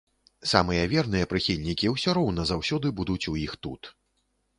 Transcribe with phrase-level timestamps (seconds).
[0.51, 3.81] Самыя верныя прыхільнікі ўсё роўна заўсёды будуць у іх тут.